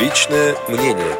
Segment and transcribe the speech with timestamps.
[0.00, 1.16] Личное мнение.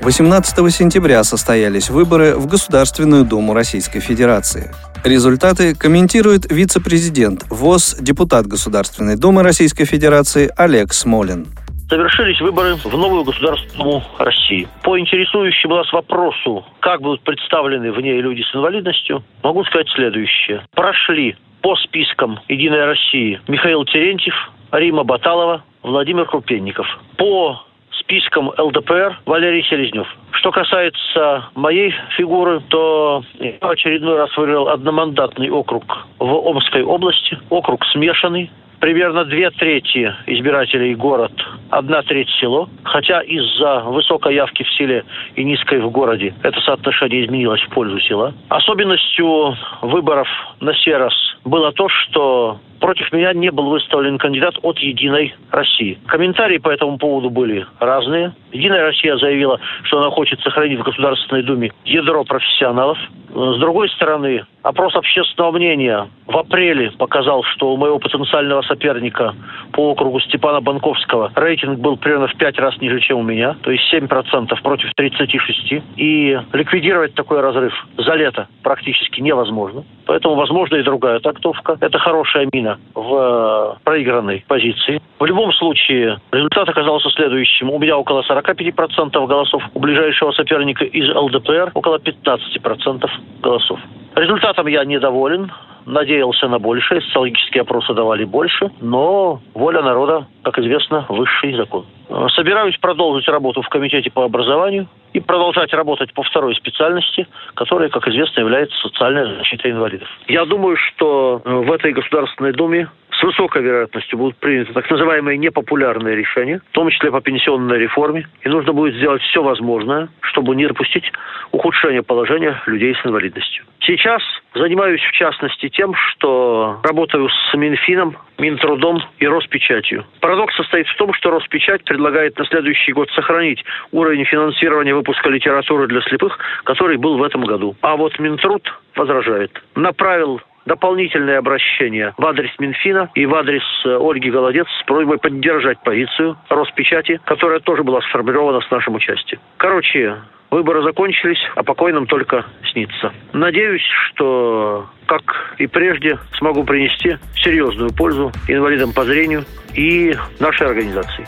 [0.00, 4.70] 18 сентября состоялись выборы в Государственную Думу Российской Федерации.
[5.02, 11.48] Результаты комментирует вице-президент ВОЗ, депутат Государственной Думы Российской Федерации Олег Смолин.
[11.94, 14.66] Завершились выборы в новую Государственную Думу России.
[14.82, 20.66] По интересующему нас вопросу, как будут представлены в ней люди с инвалидностью, могу сказать следующее.
[20.74, 24.34] Прошли по спискам «Единой России» Михаил Терентьев,
[24.72, 26.84] Рима Баталова, Владимир Крупенников.
[27.16, 27.62] По
[28.00, 30.08] списком ЛДПР Валерий Селезнев.
[30.32, 35.84] Что касается моей фигуры, то я очередной раз выиграл одномандатный округ
[36.18, 37.38] в Омской области.
[37.50, 38.50] Округ смешанный.
[38.80, 41.32] Примерно две трети избирателей город,
[41.70, 42.68] одна треть село.
[42.82, 45.04] Хотя из-за высокой явки в селе
[45.36, 48.34] и низкой в городе это соотношение изменилось в пользу села.
[48.48, 50.28] Особенностью выборов
[50.60, 55.98] на сей раз было то, что против меня не был выставлен кандидат от «Единой России».
[56.06, 58.34] Комментарии по этому поводу были разные.
[58.52, 62.98] «Единая Россия» заявила, что она хочет сохранить в Государственной Думе ядро профессионалов.
[63.34, 69.34] С другой стороны, опрос общественного мнения в апреле показал, что у моего потенциального соперника
[69.72, 73.72] по округу Степана Банковского рейтинг был примерно в пять раз ниже, чем у меня, то
[73.72, 75.82] есть 7% против 36%.
[75.96, 79.82] И ликвидировать такой разрыв за лето практически невозможно.
[80.06, 81.76] Поэтому возможно и другая трактовка.
[81.80, 85.00] Это хорошая мина в проигранной позиции.
[85.18, 87.70] В любом случае, результат оказался следующим.
[87.70, 93.10] У меня около 45% голосов, у ближайшего соперника из ЛДПР около 15%
[93.42, 93.80] голосов.
[94.14, 95.50] Результатом я недоволен
[95.86, 101.86] надеялся на большее, социологические опросы давали больше, но воля народа, как известно, высший закон.
[102.34, 108.06] Собираюсь продолжить работу в Комитете по образованию и продолжать работать по второй специальности, которая, как
[108.08, 110.08] известно, является социальной защитой инвалидов.
[110.26, 112.88] Я думаю, что в этой Государственной Думе
[113.24, 118.28] высокой вероятностью будут приняты так называемые непопулярные решения, в том числе по пенсионной реформе.
[118.42, 121.10] И нужно будет сделать все возможное, чтобы не допустить
[121.50, 123.64] ухудшения положения людей с инвалидностью.
[123.80, 124.22] Сейчас
[124.54, 130.04] занимаюсь в частности тем, что работаю с Минфином, Минтрудом и Роспечатью.
[130.20, 135.86] Парадокс состоит в том, что Роспечать предлагает на следующий год сохранить уровень финансирования выпуска литературы
[135.86, 137.76] для слепых, который был в этом году.
[137.82, 138.62] А вот Минтруд
[138.96, 139.62] возражает.
[139.74, 145.78] Направил дополнительное обращение в адрес Минфина и в адрес э, Ольги Голодец с просьбой поддержать
[145.82, 149.40] позицию Роспечати, которая тоже была сформирована с нашим участием.
[149.56, 150.16] Короче,
[150.54, 153.12] Выборы закончились, а покойным только снится.
[153.32, 155.22] Надеюсь, что, как
[155.58, 159.44] и прежде, смогу принести серьезную пользу инвалидам по зрению
[159.74, 161.26] и нашей организации.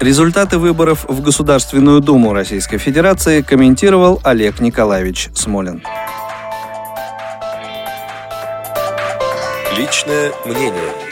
[0.00, 5.82] Результаты выборов в Государственную Думу Российской Федерации комментировал Олег Николаевич Смолин.
[9.76, 11.11] Личное мнение.